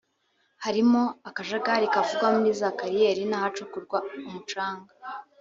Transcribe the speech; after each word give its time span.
harimo 0.63 1.01
akajagari 1.29 1.85
kavugwa 1.93 2.27
muri 2.35 2.51
za 2.59 2.69
kariyeri 2.77 3.23
n’ahacukurwa 3.27 3.97
umucanga 4.27 4.91